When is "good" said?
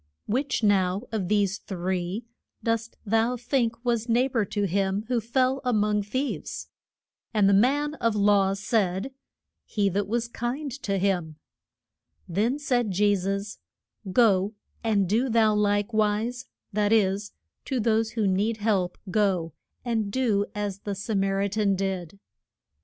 7.53-7.61